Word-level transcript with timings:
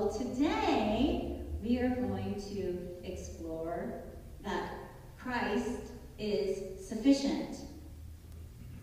So 0.00 0.08
today 0.08 1.42
we 1.62 1.78
are 1.78 1.90
going 1.90 2.40
to 2.54 2.78
explore 3.04 4.02
that 4.42 4.72
Christ 5.18 5.92
is 6.18 6.88
sufficient. 6.88 7.58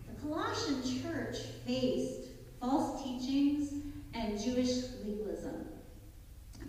The 0.06 0.20
Colossian 0.22 0.80
church 1.02 1.38
faced 1.66 2.28
false 2.60 3.02
teachings 3.02 3.82
and 4.14 4.40
Jewish 4.40 4.70
legalism. 5.04 5.66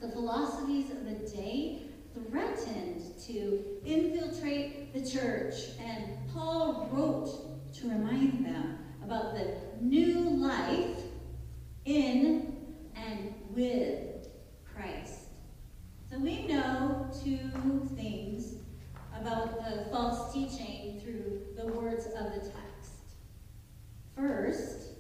The 0.02 0.10
philosophies 0.10 0.90
of 0.90 1.06
the 1.06 1.28
day 1.30 1.84
threatened 2.16 3.04
to 3.28 3.64
infiltrate 3.86 4.96
the 4.96 5.08
church, 5.08 5.54
and 5.80 6.06
Paul 6.34 6.90
wrote 6.92 7.74
to 7.76 7.88
remind 7.88 8.44
them 8.44 8.80
about 9.04 9.36
the 9.36 9.54
new 9.80 10.22
life 10.28 10.98
in 11.86 12.56
and 12.96 13.36
with 13.52 14.09
Christ. 14.80 15.26
So 16.10 16.18
we 16.18 16.48
know 16.48 17.10
two 17.22 17.52
things 17.98 18.54
about 19.20 19.58
the 19.58 19.90
false 19.92 20.34
teaching 20.34 21.02
through 21.04 21.42
the 21.58 21.68
words 21.74 22.06
of 22.06 22.34
the 22.34 22.40
text. 22.40 22.94
First, 24.16 24.92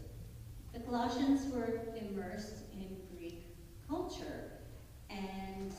the 0.73 0.81
Colossians 0.81 1.51
were 1.53 1.79
immersed 1.95 2.63
in 2.73 2.97
Greek 3.15 3.55
culture. 3.87 4.51
And 5.09 5.73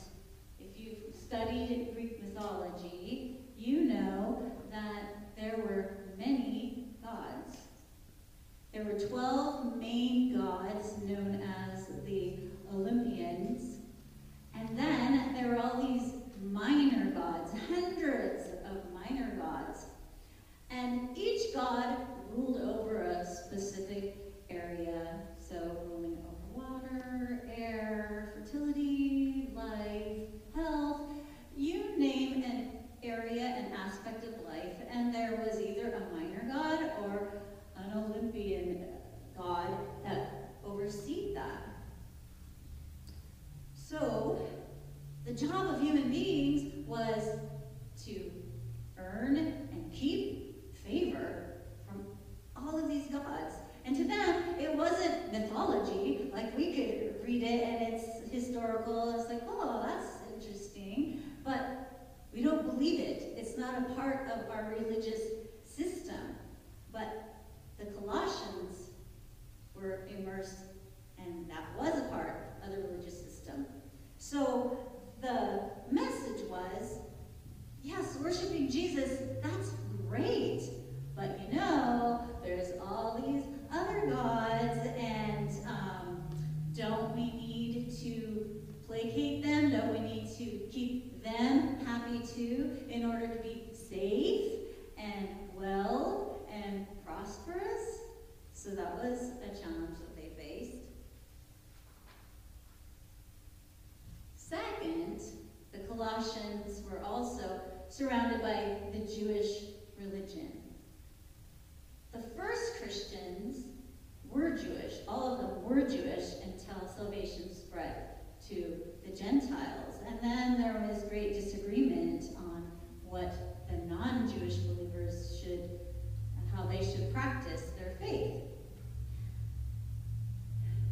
if 0.59 0.79
you've 0.79 1.13
studied 1.13 1.91
Greek 1.93 2.23
mythology, 2.23 3.37
you 3.55 3.83
know 3.83 4.51
that 4.71 5.35
there 5.37 5.57
were 5.57 5.91
many 6.17 6.95
gods. 7.03 7.57
There 8.73 8.83
were 8.83 8.99
12 8.99 9.77
main 9.77 10.35
gods 10.35 10.97
known 11.03 11.20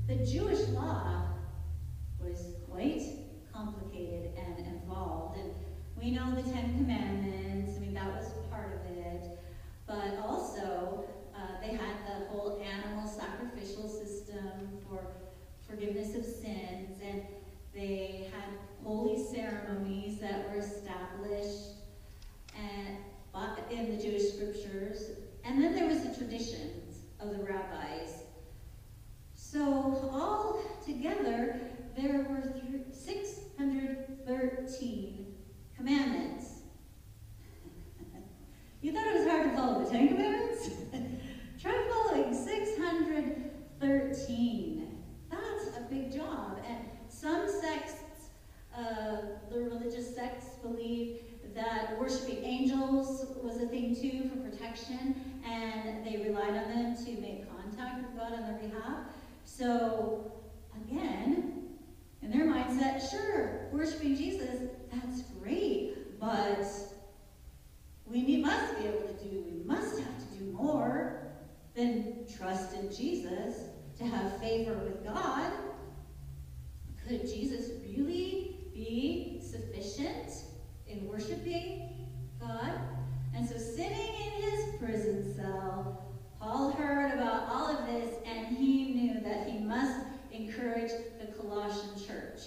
The 0.09 0.16
Jewish 0.16 0.66
law 0.74 1.28
protection, 54.69 55.41
and 55.45 56.05
they 56.05 56.17
relied 56.17 56.49
on 56.49 56.69
them 56.69 56.95
to 56.95 57.11
make 57.21 57.45
contact 57.49 58.01
with 58.01 58.16
God 58.16 58.33
on 58.33 58.41
their 58.43 58.69
behalf. 58.69 59.05
So, 59.43 60.31
again, 60.85 61.69
in 62.21 62.31
their 62.31 62.45
mindset, 62.45 63.09
sure, 63.09 63.69
worshiping 63.71 64.16
Jesus, 64.16 64.69
that's 64.91 65.23
great, 65.41 66.19
but 66.19 66.66
we 68.05 68.37
must 68.37 68.77
be 68.77 68.87
able 68.87 69.07
to 69.07 69.23
do, 69.23 69.43
we 69.45 69.63
must 69.66 69.99
have 69.99 70.17
to 70.17 70.37
do 70.37 70.51
more 70.51 71.31
than 71.75 72.25
trust 72.37 72.73
in 72.75 72.93
Jesus 72.93 73.55
to 73.97 74.05
have 74.05 74.39
favor 74.39 74.73
with 74.73 75.03
God. 75.03 75.51
Could 77.07 77.21
Jesus 77.21 77.71
really 77.87 78.57
be 78.73 79.41
sufficient 79.41 80.31
in 80.87 81.07
worshiping 81.07 82.07
God? 82.39 82.98
And 83.40 83.47
so 83.47 83.58
sitting 83.58 83.94
in 83.94 84.41
his 84.41 84.76
prison 84.80 85.34
cell, 85.34 86.03
Paul 86.41 86.72
heard 86.72 87.14
about 87.14 87.47
all 87.47 87.68
of 87.68 87.86
this 87.86 88.16
and 88.26 88.47
he 88.47 88.94
knew 88.94 89.22
that 89.22 89.47
he 89.47 89.59
must 89.59 89.97
encourage 90.30 90.91
the 91.22 91.28
Colossian 91.40 92.06
church. 92.06 92.41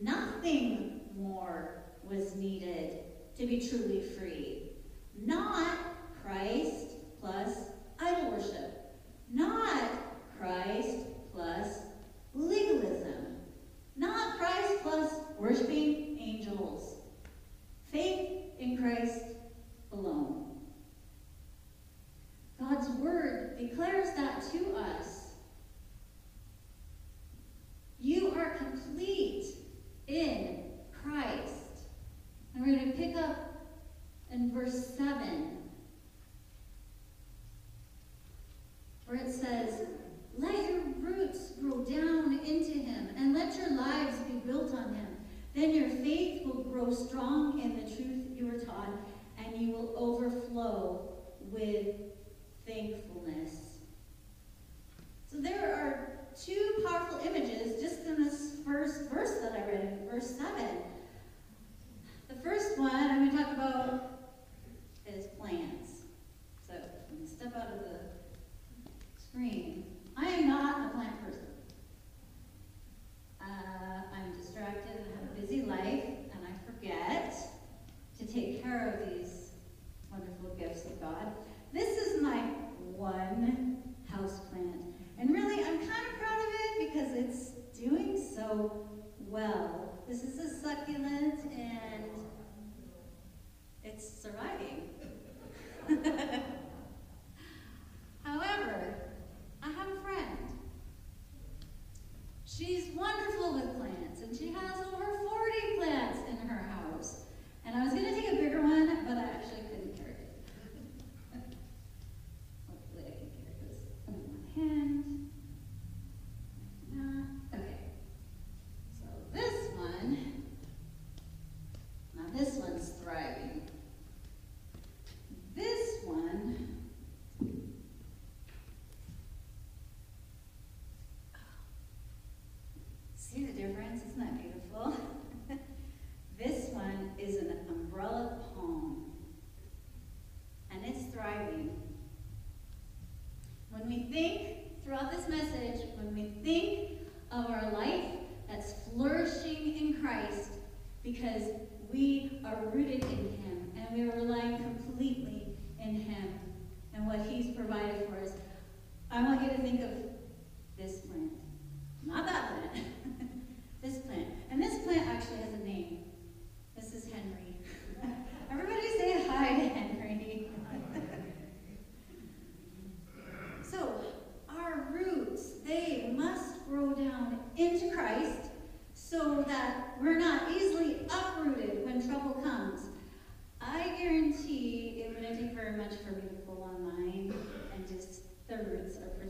Nothing 0.00 1.02
more 1.14 1.82
was 2.02 2.34
needed 2.34 3.00
to 3.36 3.46
be 3.46 3.68
truly 3.68 4.00
free. 4.00 4.70
Not 5.14 5.76
Christ 6.22 7.18
plus 7.20 7.58
idol 8.00 8.30
worship. 8.30 8.96
Not 9.30 9.90
Christ 10.40 10.96
plus 11.30 11.80
legalism. 12.32 13.36
Not 13.96 14.38
Christ 14.38 14.82
plus 14.82 15.12
worshiping 15.38 16.16
angels 16.18 16.67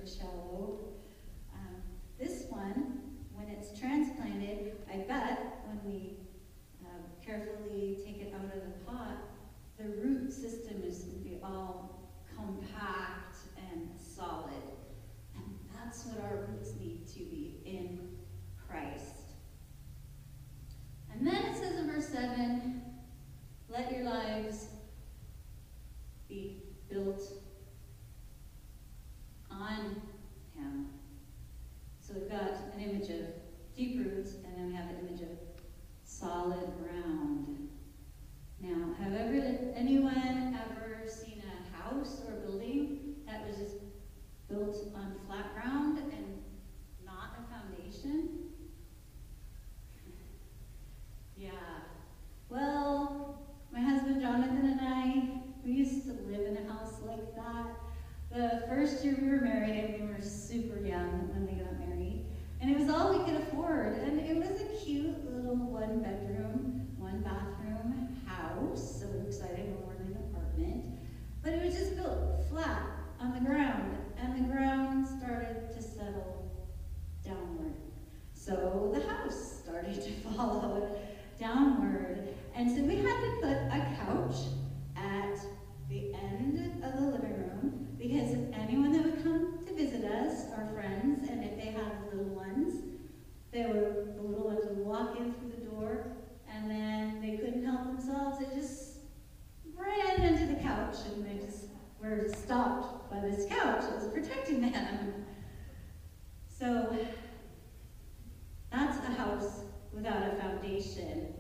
shallow. 0.09 0.98
first 58.79 59.05
year 59.05 59.17
we 59.21 59.29
were 59.29 59.41
married, 59.41 59.75
and 59.75 60.09
we 60.09 60.15
were 60.15 60.23
super 60.23 60.79
young 60.79 61.29
when 61.33 61.45
we 61.47 61.61
got 61.61 61.77
married, 61.81 62.25
and 62.61 62.71
it 62.71 62.79
was 62.79 62.89
all 62.89 63.11
we 63.11 63.25
could 63.25 63.43
afford. 63.43 63.99
And 63.99 64.21
it 64.21 64.37
was 64.37 64.61
a 64.61 64.85
cute 64.85 65.35
little 65.35 65.57
one 65.57 65.99
bedroom, 65.99 66.87
one 66.97 67.21
bathroom 67.23 68.23
house. 68.25 69.01
So 69.01 69.09
we 69.09 69.19
were 69.19 69.27
excited 69.27 69.67
when 69.67 69.79
we 69.79 69.85
were 69.85 69.95
in 69.95 70.13
an 70.13 70.19
apartment, 70.31 70.85
but 71.43 71.55
it 71.55 71.65
was 71.65 71.75
just 71.75 71.97
built 71.97 72.47
flat 72.49 72.83
on 73.21 73.35
the 73.35 73.41
ground, 73.41 73.97
and 74.17 74.37
the 74.37 74.55
ground 74.55 75.09
started 75.09 75.75
to 75.75 75.83
settle 75.83 76.49
downward. 77.25 77.75
So 78.33 78.93
the 78.95 79.05
house 79.09 79.61
started 79.65 80.01
to 80.05 80.13
follow 80.31 80.97
downward, 81.37 82.29
and 82.55 82.71
so 82.71 82.83
we 82.83 82.99
had 82.99 83.21
to 83.23 83.39
put 83.43 83.57
a 83.57 83.97
couch 84.07 84.37
stopped 102.49 103.11
by 103.11 103.21
the 103.21 103.31
scouts, 103.31 103.85
that 103.85 103.97
was 103.97 104.09
protecting 104.11 104.63
them. 104.63 105.13
So 106.49 106.97
that's 108.73 108.97
a 109.07 109.13
house 109.13 109.61
without 109.93 110.33
a 110.33 110.37
foundation. 110.37 111.35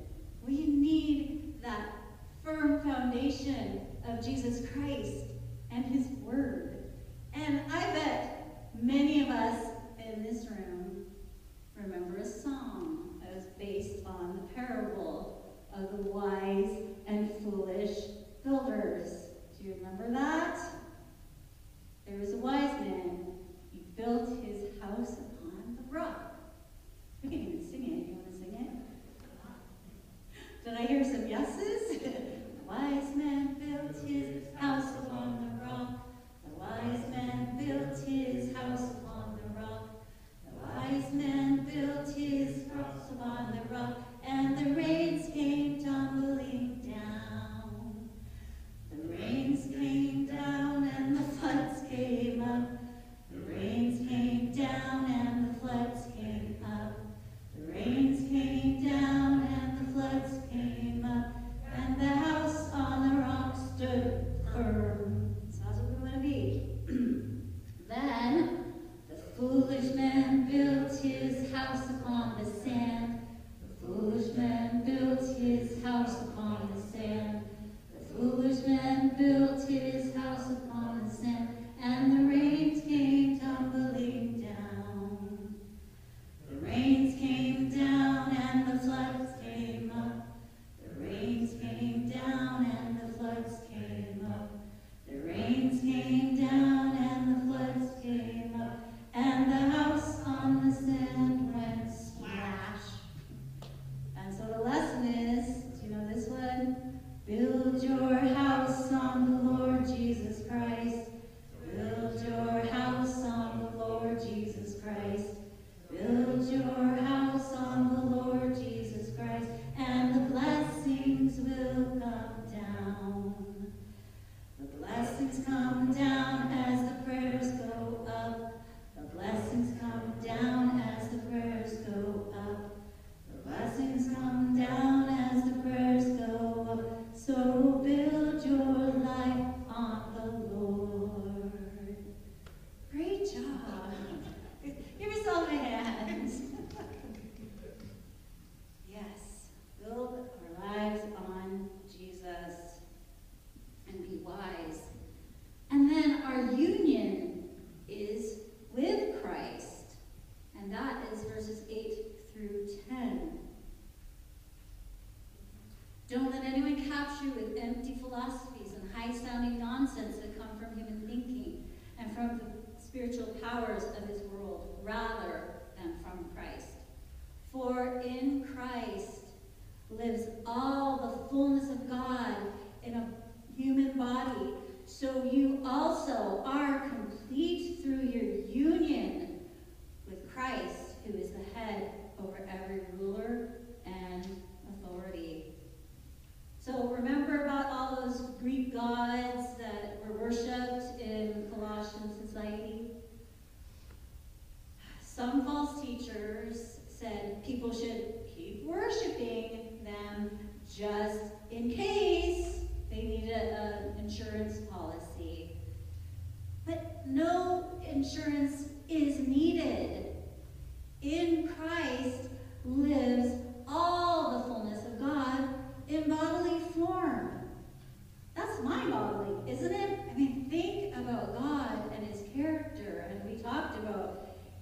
We 0.47 0.67
need 0.67 1.63
that 1.63 1.93
firm 2.45 2.83
foundation 2.83 3.87
of 4.07 4.23
Jesus 4.23 4.69
Christ 4.71 5.25
and 5.71 5.87
his 5.87 6.09
word. 6.21 6.77
And 7.33 7.63
I 7.73 7.81
bet 7.95 8.71
many 8.79 9.23
of 9.23 9.31
us 9.31 9.69
in 9.99 10.23
this 10.23 10.45
room 10.51 11.07
remember 11.75 12.19
a 12.19 12.27
song 12.27 13.19
that 13.23 13.35
was 13.35 13.45
based 13.59 14.05
on 14.05 14.43
the 14.43 14.55
parable 14.55 15.57
of 15.75 15.91
the 15.91 16.03
wise 16.03 16.69
and 17.07 17.31
foolish 17.43 17.97
builders. 18.45 19.23
Do 19.59 19.69
you 19.69 19.75
remember 19.75 20.13
that? 20.13 20.78
There 22.09 22.21
was 22.21 22.33
a 22.33 22.39
wise 22.39 22.81
man. 22.81 23.27
He 23.71 23.81
built 23.95 24.31
his 24.43 24.81
house 24.81 25.19
upon 25.19 25.77
the 25.77 25.95
rock. 25.95 26.37
We 27.23 27.29
can 27.29 27.41
even 27.41 27.71
sing 27.71 27.85
it. 27.85 28.09
You 28.09 28.15
want 28.15 28.33
to 28.33 28.35
sing 28.39 28.55
it? 28.55 28.71
Did 30.65 30.75
I 30.75 30.87
hear 30.87 31.05
some 31.05 31.29
yeses? 31.29 32.03
wise 32.67 33.15
man 33.15 33.55
built 33.55 33.95
his 34.07 34.38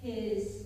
his 0.02 0.65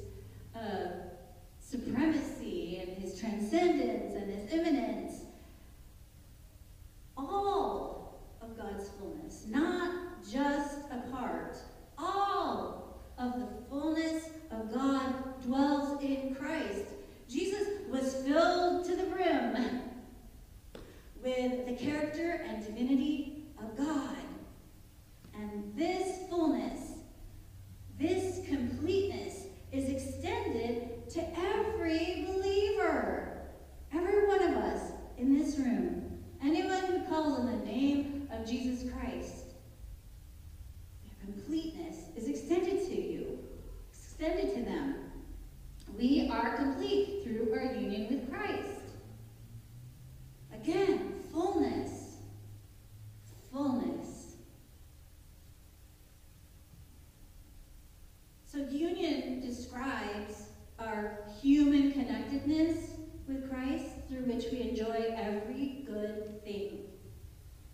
which 64.41 64.53
we 64.53 64.63
enjoy 64.71 65.13
every 65.19 65.85
good 65.87 66.43
thing. 66.45 66.79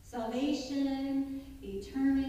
Salvation, 0.02 1.40
eternity, 1.62 2.25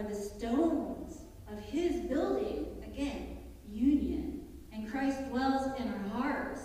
are 0.00 0.08
the 0.08 0.14
stones 0.14 1.18
of 1.50 1.60
his 1.60 1.96
building. 2.02 2.66
Again, 2.84 3.38
union. 3.68 4.46
And 4.72 4.90
Christ 4.90 5.28
dwells 5.28 5.78
in 5.78 5.88
our 5.88 6.08
hearts 6.20 6.60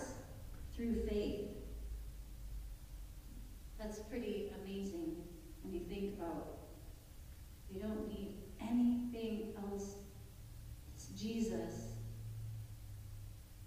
through 0.74 0.94
faith. 1.06 1.48
That's 3.78 3.98
pretty 3.98 4.52
amazing 4.62 5.16
when 5.62 5.74
you 5.74 5.80
think 5.80 6.14
about 6.18 6.46
it. 6.48 7.74
we 7.74 7.80
don't 7.80 8.08
need 8.08 8.36
anything 8.60 9.52
else. 9.58 9.96
It's 10.94 11.06
Jesus. 11.08 11.88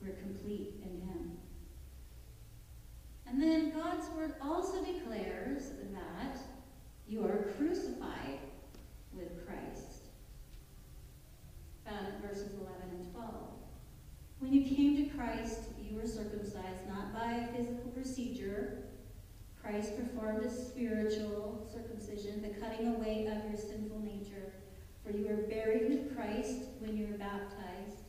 We're 0.01 0.13
complete 0.13 0.75
in 0.81 1.01
him. 1.07 1.31
And 3.27 3.41
then 3.41 3.71
God's 3.71 4.09
word 4.17 4.33
also 4.41 4.83
declares 4.83 5.69
that 5.93 6.37
you 7.07 7.23
are 7.23 7.51
crucified 7.57 8.39
with 9.19 9.45
Christ. 9.45 10.03
Found 11.85 12.07
in 12.07 12.27
verses 12.27 12.53
11 12.53 12.73
and 12.91 13.13
12. 13.13 13.33
When 14.39 14.53
you 14.53 14.63
came 14.63 14.95
to 14.97 15.17
Christ, 15.17 15.59
you 15.79 15.97
were 15.97 16.07
circumcised 16.07 16.87
not 16.87 17.13
by 17.13 17.33
a 17.33 17.47
physical 17.55 17.91
procedure. 17.91 18.83
Christ 19.61 19.97
performed 19.97 20.45
a 20.45 20.49
spiritual 20.49 21.67
circumcision, 21.71 22.41
the 22.41 22.59
cutting 22.59 22.95
away 22.95 23.27
of 23.27 23.49
your 23.49 23.59
sinful 23.59 23.99
nature. 23.99 24.53
For 25.03 25.11
you 25.11 25.27
were 25.27 25.43
buried 25.43 25.89
with 25.89 26.15
Christ 26.15 26.61
when 26.79 26.95
you 26.95 27.07
were 27.07 27.17
baptized. 27.17 28.03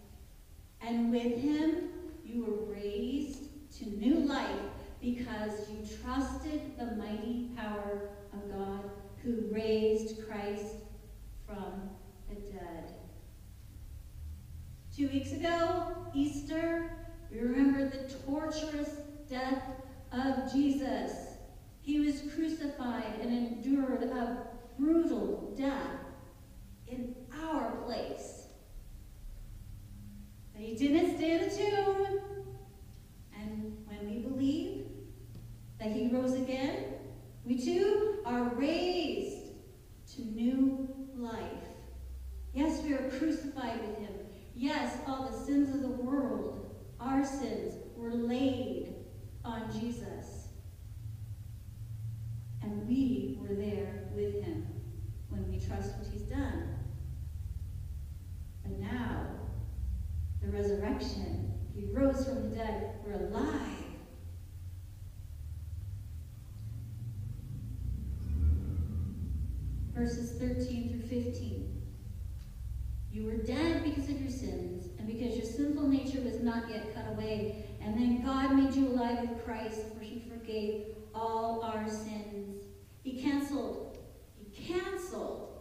And 0.80 1.10
with 1.10 1.36
him 1.38 1.88
you 2.24 2.44
were 2.44 2.74
raised 2.74 3.44
to 3.78 3.86
new 3.86 4.20
life 4.20 4.60
because 5.00 5.68
you 5.70 5.96
trusted 6.02 6.78
the 6.78 6.96
mighty 6.96 7.50
power 7.56 8.10
of 8.32 8.50
God 8.50 8.90
who 9.22 9.46
raised 9.50 10.26
Christ 10.28 10.74
from 11.46 11.90
the 12.28 12.36
dead. 12.52 12.94
Two 14.96 15.08
weeks 15.08 15.32
ago, 15.32 15.96
Easter, 16.14 16.90
we 17.30 17.38
remember 17.38 17.88
the 17.88 18.12
torturous 18.30 18.90
death 19.28 19.62
of 20.12 20.52
Jesus. 20.52 21.12
He 21.82 22.00
was 22.00 22.22
crucified 22.34 23.18
and 23.20 23.32
endured 23.32 24.04
a 24.04 24.46
brutal 24.78 25.52
death 25.58 25.98
in 26.86 27.14
our 27.42 27.72
place. 27.84 28.44
But 30.52 30.62
he 30.62 30.74
didn't 30.76 31.16
stay 31.16 31.32
in 31.32 31.48
the 31.48 31.56
tomb. 31.56 32.20
And 33.36 33.76
when 33.86 34.08
we 34.08 34.18
believe 34.20 34.86
that 35.80 35.90
he 35.90 36.08
rose 36.08 36.34
again, 36.34 36.84
we 37.44 37.58
too 37.58 38.18
are 38.26 38.44
raised 38.54 39.54
to 40.14 40.22
new 40.22 40.88
life. 41.16 41.42
Yes, 42.52 42.82
we 42.82 42.92
are 42.92 43.08
crucified 43.10 43.80
with 43.80 43.98
him. 43.98 44.12
Yes, 44.54 44.98
all 45.06 45.30
the 45.30 45.46
sins 45.46 45.74
of 45.74 45.82
the 45.82 45.88
world, 45.88 46.74
our 47.00 47.24
sins, 47.24 47.74
were 48.00 48.12
laid 48.12 48.94
on 49.44 49.70
Jesus. 49.70 50.48
And 52.62 52.86
we 52.88 53.38
were 53.40 53.54
there 53.54 54.08
with 54.14 54.42
him 54.42 54.66
when 55.28 55.50
we 55.50 55.60
trust 55.60 55.96
what 55.96 56.06
he's 56.12 56.22
done. 56.22 56.74
But 58.62 58.78
now, 58.78 59.26
the 60.42 60.48
resurrection, 60.48 61.52
he 61.74 61.86
rose 61.92 62.24
from 62.24 62.50
the 62.50 62.56
dead, 62.56 62.94
we're 63.04 63.14
alive. 63.14 63.70
Verses 70.10 70.32
13 70.40 70.88
through 70.88 71.22
15. 71.22 71.82
You 73.12 73.26
were 73.26 73.36
dead 73.36 73.84
because 73.84 74.08
of 74.08 74.20
your 74.20 74.30
sins, 74.30 74.88
and 74.98 75.06
because 75.06 75.36
your 75.36 75.46
sinful 75.46 75.86
nature 75.86 76.20
was 76.22 76.40
not 76.40 76.68
yet 76.68 76.92
cut 76.92 77.04
away. 77.12 77.64
And 77.80 77.94
then 77.94 78.24
God 78.24 78.56
made 78.56 78.74
you 78.74 78.88
alive 78.88 79.20
with 79.20 79.44
Christ, 79.44 79.82
for 79.94 80.02
he 80.02 80.24
forgave 80.28 80.86
all 81.14 81.62
our 81.62 81.88
sins. 81.88 82.64
He 83.04 83.22
canceled, 83.22 83.98
he 84.36 84.64
canceled 84.66 85.60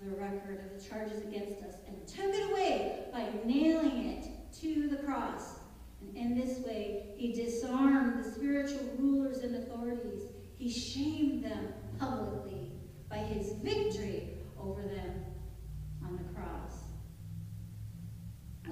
the 0.00 0.10
record 0.10 0.64
of 0.64 0.80
the 0.80 0.88
charges 0.88 1.20
against 1.22 1.60
us 1.64 1.74
and 1.88 2.06
took 2.06 2.32
it 2.32 2.52
away 2.52 3.06
by 3.12 3.26
nailing 3.44 4.06
it 4.06 4.28
to 4.60 4.88
the 4.88 4.98
cross. 4.98 5.56
And 6.00 6.16
in 6.16 6.38
this 6.38 6.60
way, 6.60 7.08
he 7.16 7.32
disarmed 7.32 8.22
the 8.22 8.30
spiritual 8.30 8.88
rulers 8.98 9.38
and 9.38 9.56
authorities. 9.56 10.22
He 10.56 10.70
shamed 10.70 11.42
them 11.42 11.72
publicly 11.98 12.67
by 13.08 13.18
his 13.18 13.52
victory 13.62 14.28
over 14.60 14.82
them 14.82 15.24
on 16.04 16.16
the 16.16 16.24
cross. 16.34 16.78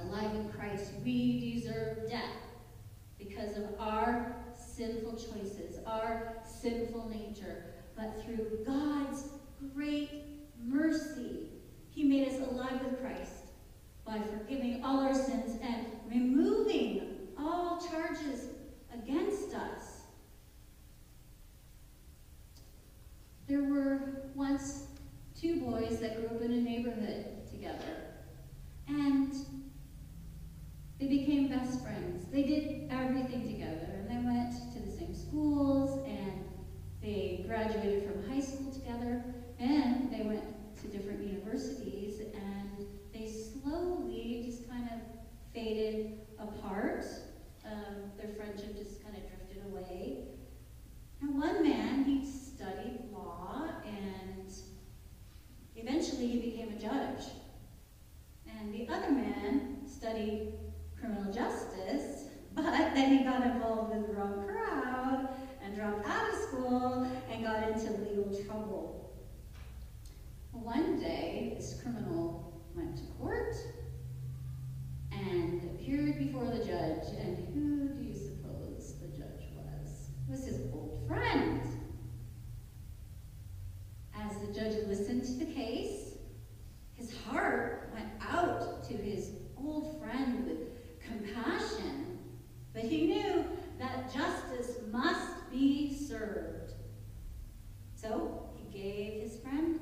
Alive 0.01 0.35
in 0.35 0.49
Christ, 0.51 0.93
we 1.05 1.55
deserve 1.55 2.09
death 2.09 2.21
because 3.19 3.57
of 3.57 3.65
our 3.79 4.37
sinful 4.55 5.13
choices, 5.13 5.79
our 5.87 6.37
sinful 6.45 7.09
nature. 7.09 7.65
But 7.97 8.23
through 8.23 8.65
God's 8.67 9.25
great 9.75 10.11
mercy, 10.63 11.49
he 11.91 12.05
made 12.05 12.29
us 12.29 12.49
alive 12.51 12.81
with 12.85 13.01
Christ 13.01 13.47
by 14.05 14.21
forgiving 14.21 14.85
all 14.85 15.01
our 15.01 15.15
sins 15.15 15.59
and 15.63 15.87
removing 16.07 17.29
all 17.39 17.81
charges 17.91 18.49
against 18.93 19.55
us. 19.55 20.03
There 23.49 23.63
were 23.63 24.23
once 24.35 24.89
two 25.41 25.61
boys 25.61 25.99
that 26.01 26.17
grew 26.17 26.37
up 26.37 26.43
in 26.43 26.53
a 26.53 26.61
neighborhood 26.61 27.27
together. 27.51 28.13
And 28.89 29.33
they 30.99 31.07
became 31.07 31.49
best 31.49 31.83
friends. 31.83 32.27
They 32.33 32.43
did 32.43 32.89
everything 32.91 33.47
together. 33.47 33.87
And 33.99 34.11
they 34.11 34.27
went 34.27 34.53
to 34.73 34.81
the 34.81 34.91
same 34.91 35.15
schools 35.15 36.05
and 36.07 36.45
they 37.03 37.45
graduated 37.47 38.05
from 38.05 38.29
high 38.31 38.41
school 38.41 38.73
together. 38.73 39.23
And 39.59 40.11
they 40.13 40.23
went 40.23 40.43
to 40.81 40.89
different 40.89 41.23
universities 41.23 42.21
and 42.21 42.87
they 43.13 43.29
slowly 43.29 44.43
just 44.47 44.69
kind 44.69 44.89
of 44.93 45.01
faded 45.53 46.19
apart. 46.39 47.05
Um, 47.65 48.11
their 48.19 48.35
friendship 48.35 48.77
just 48.77 49.03
kind 49.03 49.17
of 49.17 49.23
drifted 49.29 49.63
away. 49.71 50.25
And 51.21 51.41
one 51.41 51.63
man, 51.63 52.05
he 52.05 52.25
studied 52.25 53.01
law 53.13 53.65
and 53.85 54.53
eventually 55.75 56.27
he 56.27 56.39
became 56.39 56.71
a 56.71 56.81
judge. 56.81 57.27
And 58.59 58.73
the 58.73 58.89
other 58.89 59.11
man 59.11 59.79
studied 59.87 60.55
criminal 60.99 61.33
justice, 61.33 62.25
but 62.55 62.65
then 62.95 63.19
he 63.19 63.25
got 63.25 63.43
involved 63.43 63.95
with 63.95 64.07
the 64.07 64.15
wrong 64.15 64.47
crowd 64.47 65.29
and 65.63 65.75
dropped 65.77 66.07
out 66.07 66.29
of 66.29 66.35
school 66.41 67.07
and 67.31 67.45
got 67.45 67.69
into 67.69 67.93
legal 68.03 68.45
trouble. 68.47 69.15
One 70.53 70.99
day, 70.99 71.55
this 71.57 71.81
criminal 71.83 72.63
went 72.75 72.97
to 72.97 73.03
court 73.21 73.55
and 75.13 75.63
appeared 75.65 76.06
before 76.19 76.47
the 76.47 76.65
judge, 76.65 77.09
and 77.21 77.37
who 77.53 77.89
do 77.89 78.03
you 78.03 78.15
suppose 78.15 78.95
the 79.01 79.09
judge 79.09 79.49
was? 79.55 80.09
It 80.27 80.31
was 80.31 80.45
his 80.47 80.61
old 80.73 81.05
friend. 81.07 81.61
As 84.15 84.39
the 84.39 84.53
judge 84.53 84.87
listened 84.87 85.25
to 85.25 85.33
the 85.33 85.53
case, 85.53 86.15
his 86.95 87.15
heart 87.25 87.91
went 87.93 88.09
out 88.23 88.83
to 88.85 88.95
his 88.95 89.33
old 89.59 90.01
friend 90.01 90.47
with 90.47 90.59
compassion, 91.01 92.19
but 92.73 92.83
he 92.83 93.07
knew 93.09 93.45
that 93.79 94.13
justice 94.13 94.77
must 94.91 95.51
be 95.51 95.95
served. 95.95 96.73
So 97.95 98.49
he 98.55 98.79
gave 98.79 99.21
his 99.21 99.37
friend 99.37 99.77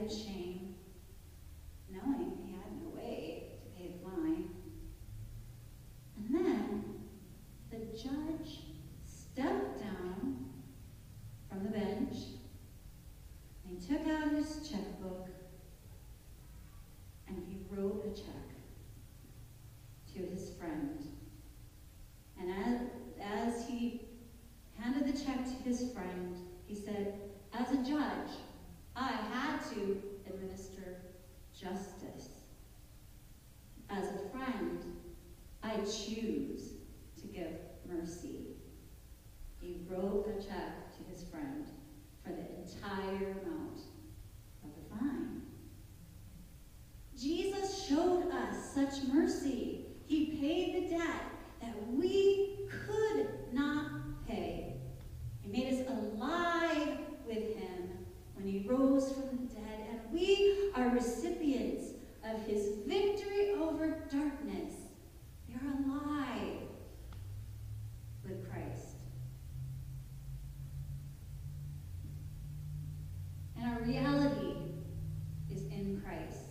in 0.00 0.08
shame, 0.08 0.74
knowing 1.90 2.38
he 2.44 2.52
had 2.52 2.82
no 2.82 2.88
way 2.96 3.44
to 3.62 3.80
pay 3.80 3.92
the 3.92 4.04
fine. 4.04 4.48
And 6.16 6.34
then 6.34 6.84
the 7.70 7.78
judge 7.96 8.60
stepped 9.04 9.80
down 9.80 10.46
from 11.48 11.64
the 11.64 11.70
bench 11.70 12.16
and 13.64 13.78
he 13.78 13.86
took 13.86 14.06
out 14.06 14.32
his 14.32 14.68
checkbook 14.68 15.28
and 17.28 17.36
he 18.10 18.16
wrote 18.16 18.18
a 18.18 18.22
check 18.22 18.34
to 20.14 20.34
his 20.34 20.50
friend. 20.58 21.04
And 22.38 22.50
as, 22.50 22.80
as 23.20 23.68
he 23.68 24.02
handed 24.78 25.06
the 25.06 25.24
check 25.24 25.44
to 25.44 25.62
his 25.62 25.92
friend, 25.92 26.36
he 26.66 26.74
said, 26.74 27.14
As 27.52 27.70
a 27.72 27.76
judge, 27.76 28.30
I 28.96 29.08
had 29.08 29.60
to 29.70 30.02
administer 30.26 31.02
justice. 31.52 32.28
As 33.88 34.06
a 34.06 34.28
friend, 34.30 34.84
I 35.62 35.76
choose 35.78 36.72
to 37.20 37.26
give 37.26 37.52
mercy. 37.88 38.56
He 39.60 39.82
wrote 39.88 40.26
a 40.28 40.42
check 40.42 40.96
to 40.96 41.12
his 41.12 41.24
friend 41.28 41.66
for 42.24 42.30
the 42.30 42.46
entire 42.62 43.32
amount 43.32 43.80
of 44.64 44.70
the 44.74 44.96
fine. 44.96 45.42
Jesus 47.20 47.86
showed 47.86 48.30
us 48.32 48.74
such 48.74 49.04
mercy. 49.12 49.84
He 50.06 50.38
paid 50.40 50.74
the 50.74 50.96
debt 50.96 51.22
that 51.60 51.74
we 51.92 52.68
could 52.70 53.28
not 53.52 53.90
pay. 54.26 54.76
He 55.42 55.50
made 55.50 55.74
us 55.74 55.86
alive 55.88 56.98
with 57.26 57.56
him 57.56 57.90
when 58.34 58.46
he 58.46 58.66
rose 58.66 59.12
from 59.12 59.36
the 59.36 59.54
dead, 59.54 59.86
and 59.90 60.00
we 60.12 60.70
are 60.74 60.88
recipients 60.88 61.90
of 62.24 62.42
his 62.46 62.76
victory 62.86 63.50
over 63.60 64.08
darkness. 64.10 64.72
We 65.46 65.54
are 65.56 65.74
alive 65.84 66.68
with 68.24 68.50
Christ. 68.50 68.96
And 73.58 73.66
our 73.70 73.80
reality 73.82 74.54
is 75.50 75.64
in 75.64 76.00
Christ. 76.02 76.50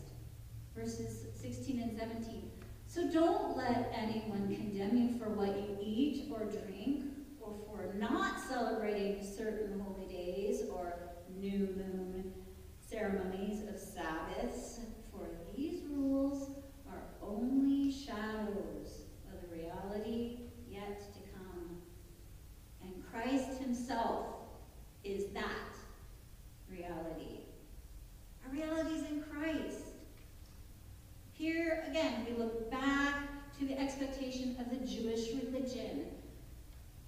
Verses 0.76 1.26
16 1.36 1.82
and 1.82 1.98
17. 1.98 2.52
So 2.88 3.09
don't 3.20 3.58
let 3.58 3.92
anyone 3.94 4.48
condemn 4.56 4.96
you 4.96 5.20
for 5.20 5.30
what 5.30 5.50
you 5.50 5.78
eat 5.82 6.30
or 6.32 6.46
drink, 6.46 7.04
or 7.42 7.54
for 7.68 7.94
not 7.98 8.40
celebrating 8.40 9.22
certain 9.22 9.80
holy 9.80 10.08
days 10.08 10.64
or 10.74 10.94
new 11.38 11.68
moon 11.76 12.34
ceremonies 12.80 13.68
of 13.68 13.78
Sabbaths, 13.78 14.80
for 15.12 15.28
these 15.56 15.84
rules 15.92 16.52
are 16.90 17.04
only 17.22 17.92
shadows 17.92 19.02
of 19.32 19.42
the 19.42 19.56
reality 19.56 20.40
yet 20.70 21.00
to 21.14 21.20
come. 21.34 21.82
And 22.82 22.94
Christ 23.12 23.60
himself 23.60 24.26
is 25.04 25.26
that 25.34 25.76
reality. 26.70 27.42
Our 28.46 28.54
reality 28.54 28.96
is 28.96 29.04
in 29.04 29.24
Christ. 29.24 29.90
Here 31.34 31.86
again, 31.90 32.26
we 32.30 32.36
look 32.36 32.70
back 32.70 33.30
to 33.60 33.66
the 33.66 33.80
expectation 33.80 34.58
of 34.60 34.70
the 34.70 34.86
Jewish 34.86 35.30
religion. 35.42 36.08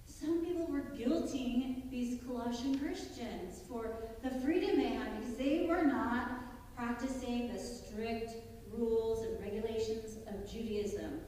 Some 0.06 0.44
people 0.44 0.66
were 0.66 0.86
guilting 0.96 1.90
these 1.90 2.21
Colossian 2.32 2.78
Christians 2.78 3.60
for 3.68 3.94
the 4.22 4.30
freedom 4.40 4.78
they 4.78 4.88
had 4.88 5.20
because 5.20 5.36
they 5.36 5.66
were 5.68 5.84
not 5.84 6.30
practicing 6.74 7.52
the 7.52 7.58
strict 7.58 8.32
rules 8.70 9.26
and 9.26 9.38
regulations 9.38 10.16
of 10.26 10.50
Judaism. 10.50 11.20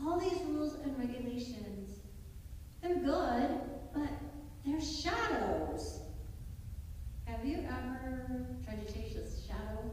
All 0.00 0.18
these 0.18 0.40
rules 0.46 0.76
and 0.82 0.98
regulations, 0.98 1.98
they're 2.80 2.96
good, 2.96 3.60
but 3.92 4.08
they're 4.64 4.80
shadows. 4.80 6.00
Have 7.26 7.44
you 7.44 7.58
ever 7.68 8.46
tried 8.64 8.86
to 8.86 8.92
chase 8.92 9.16
a 9.16 9.46
shadow? 9.46 9.92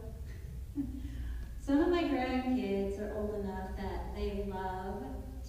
Some 1.59 1.81
of 1.81 1.89
my 1.89 2.03
grandkids 2.03 2.97
are 3.01 3.13
old 3.17 3.43
enough 3.43 3.75
that 3.75 4.15
they 4.15 4.45
love 4.49 5.03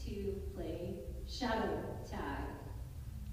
to 0.05 0.41
play 0.53 0.97
shadow 1.29 1.97
tag. 2.11 2.32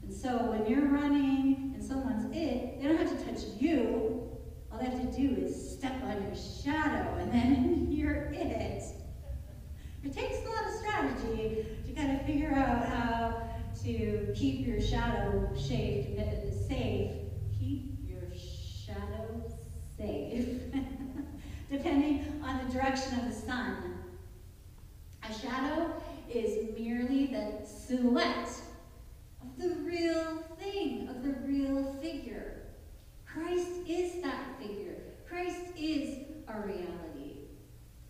And 0.10 0.17
so 0.17 0.30
when 0.38 0.65
you're 0.65 0.88
running 0.88 1.74
and 1.76 1.84
someone's 1.84 2.36
it, 2.36 2.82
they 2.82 2.88
don't 2.88 2.98
have 2.98 3.15
to 3.15 3.26
touch 3.26 3.43
you. 3.60 4.28
All 4.72 4.80
they 4.80 4.86
have 4.86 5.00
to 5.00 5.15
do 5.15 5.39
is 5.39 5.78
step 5.78 6.04
on 6.04 6.24
your 6.24 6.34
shadow 6.36 7.13
and 7.19 7.32
then 7.32 7.88
you're 7.91 8.32
it. 8.34 8.82
It 10.04 10.12
takes 10.12 10.39
a 10.39 10.50
lot 10.50 10.65
of 10.65 10.74
strategy 10.80 11.63
to 11.86 11.93
kind 11.93 12.19
of 12.19 12.26
figure 12.26 12.56
out 12.56 12.86
how 12.86 13.50
to 13.84 14.34
keep 14.36 14.65
your 14.65 14.82
shadow 14.82 15.48
safe. 15.54 16.08
safe. 16.67 17.12
Keep 17.60 18.00
your 18.04 18.32
shadow 18.36 19.43
safe. 19.95 20.60
Depending 21.72 22.41
on 22.43 22.65
the 22.65 22.74
direction 22.74 23.19
of 23.19 23.26
the 23.26 23.32
sun. 23.32 24.00
A 25.22 25.32
shadow 25.32 26.02
is 26.28 26.76
merely 26.76 27.28
the 27.28 27.63
silhouette 27.63 28.50
of 29.41 29.58
the 29.58 29.76
real 29.84 30.43
thing, 30.60 31.08
of 31.10 31.24
the 31.24 31.34
real 31.45 31.93
figure. 32.02 32.63
Christ 33.26 33.69
is 33.88 34.22
that 34.22 34.60
figure. 34.60 34.95
Christ 35.28 35.62
is 35.78 36.26
our 36.60 36.67
reality. 36.67 37.48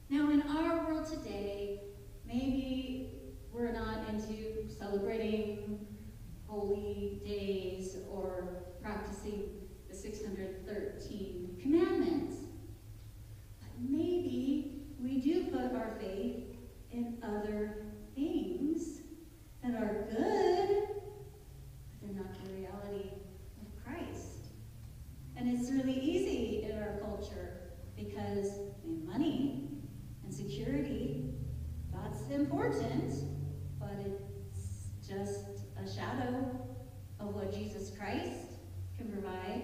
Now, 0.10 0.32
in 0.32 0.42
our 0.42 0.88
world 0.88 1.06
today, 1.06 1.82
maybe 2.26 3.12
we're 3.52 3.72
not 3.72 4.10
into 4.10 4.68
celebrating 4.68 5.86
holy 6.48 7.22
days 7.24 7.98
or 8.10 8.64
practicing 8.82 9.44
the 9.88 9.96
613 9.96 11.58
commandments. 11.62 12.38
But 13.60 13.70
maybe 13.88 14.82
we 15.00 15.20
do 15.20 15.46
put 15.46 15.76
our 15.76 15.96
faith 16.00 16.46
in 16.92 17.18
other 17.22 17.84
things 18.16 19.02
that 19.64 19.76
are 19.76 20.08
good, 20.10 20.88
but 20.88 22.02
they're 22.02 22.16
not 22.16 22.34
the 22.46 22.54
reality 22.54 23.12
of 23.62 23.84
Christ. 23.86 24.48
And 25.38 25.48
it's 25.48 25.70
really 25.70 26.00
easy 26.00 26.64
in 26.64 26.80
our 26.80 26.98
culture 27.00 27.59
because 28.06 28.52
I 28.84 28.88
mean, 28.88 29.06
money 29.06 29.70
and 30.24 30.34
security, 30.34 31.34
that's 31.92 32.30
important, 32.30 33.14
but 33.80 34.00
it's 34.06 34.88
just 35.08 35.66
a 35.78 35.90
shadow 35.90 36.50
of 37.20 37.36
what 37.36 37.54
Jesus 37.54 37.92
Christ 37.98 38.60
can 38.98 39.12
provide. 39.12 39.64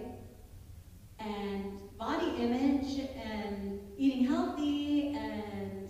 And 1.19 1.79
body 1.97 2.35
image 2.39 3.09
and 3.23 3.79
eating 3.97 4.25
healthy 4.25 5.15
and 5.15 5.89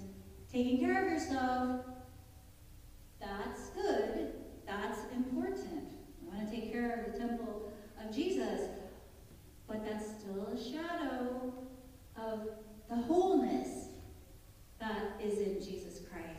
taking 0.52 0.80
care 0.80 1.04
of 1.04 1.12
yourself, 1.12 1.82
that's 3.20 3.70
good. 3.70 4.34
That's 4.68 5.00
important. 5.14 5.94
We 6.22 6.28
want 6.28 6.48
to 6.48 6.56
take 6.56 6.72
care 6.72 7.06
of 7.06 7.12
the 7.12 7.20
temple 7.20 7.72
of 8.04 8.16
Jesus. 8.16 8.62
But 9.68 9.84
that's 9.84 10.06
still 10.06 10.48
a 10.48 10.58
shadow 10.58 11.65
of 12.18 12.48
the 12.90 12.96
wholeness 12.96 13.90
that 14.80 15.20
is 15.24 15.40
in 15.40 15.56
Jesus 15.56 16.02
Christ. 16.10 16.35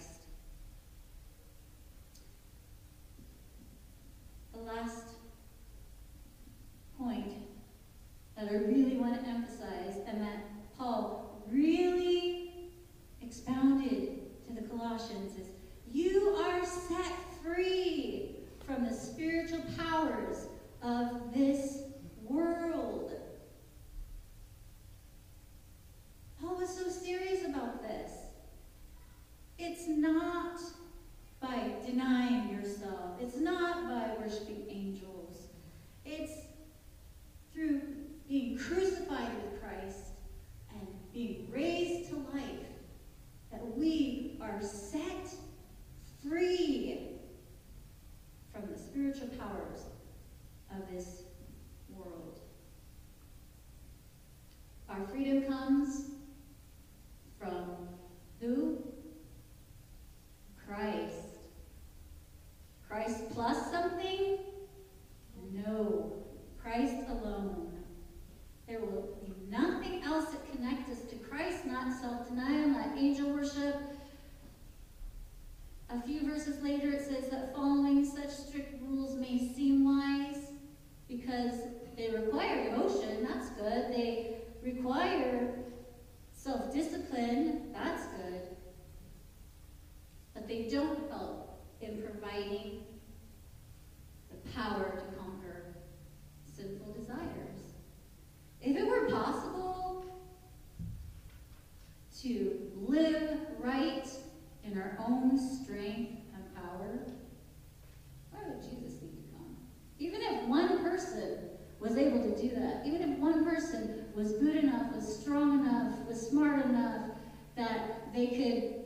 that 117.57 118.13
they 118.15 118.27
could 118.29 118.85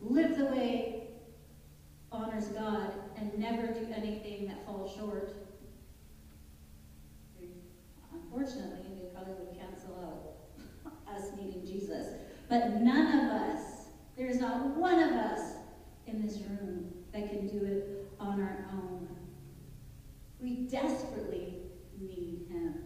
live 0.00 0.36
the 0.36 0.46
way 0.46 1.08
honors 2.10 2.46
God 2.48 2.92
and 3.16 3.36
never 3.38 3.68
do 3.68 3.86
anything 3.94 4.46
that 4.48 4.66
falls 4.66 4.94
short. 4.94 5.32
Unfortunately, 8.12 8.88
they 9.00 9.08
probably 9.14 9.34
would 9.34 9.58
cancel 9.58 9.94
out 10.00 11.14
us 11.14 11.30
needing 11.36 11.64
Jesus. 11.64 12.08
But 12.48 12.80
none 12.80 13.20
of 13.20 13.30
us, 13.30 13.86
there's 14.16 14.40
not 14.40 14.76
one 14.76 14.98
of 14.98 15.12
us 15.12 15.52
in 16.06 16.24
this 16.24 16.38
room 16.38 16.92
that 17.12 17.30
can 17.30 17.46
do 17.46 17.64
it 17.64 18.10
on 18.18 18.40
our 18.40 18.66
own. 18.72 19.08
We 20.40 20.66
desperately 20.66 21.62
need 22.00 22.46
him. 22.50 22.82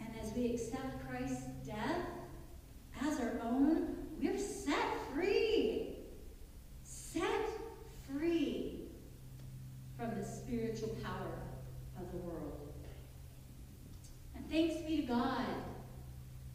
And 0.00 0.08
as 0.20 0.32
we 0.34 0.52
accept 0.52 1.06
Christ's 1.08 1.44
death, 1.64 2.17
as 3.06 3.20
our 3.20 3.40
own, 3.44 3.96
we're 4.20 4.38
set 4.38 4.76
free. 5.14 5.96
Set 6.82 7.22
free 8.06 8.80
from 9.96 10.14
the 10.18 10.24
spiritual 10.24 10.96
power 11.02 11.38
of 11.98 12.10
the 12.12 12.18
world. 12.18 12.72
And 14.34 14.48
thanks 14.50 14.76
be 14.82 15.02
to 15.02 15.02
God 15.02 15.44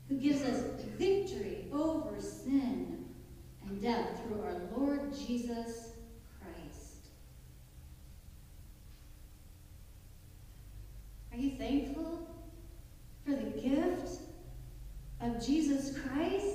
who 0.09 0.15
gives 0.17 0.41
us 0.43 0.63
victory 0.97 1.67
over 1.71 2.19
sin 2.19 3.05
and 3.65 3.81
death 3.81 4.19
through 4.21 4.41
our 4.41 4.55
Lord 4.75 5.13
Jesus 5.13 5.93
Christ. 6.39 7.07
Are 11.31 11.37
you 11.37 11.57
thankful 11.57 12.27
for 13.25 13.31
the 13.31 13.59
gift? 13.59 13.92
Jesus 15.45 15.91
Christ? 15.97 16.52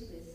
with 0.00 0.33